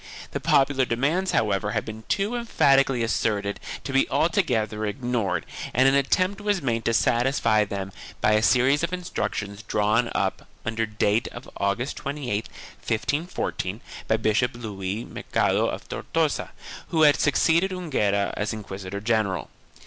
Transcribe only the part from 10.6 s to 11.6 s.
under date of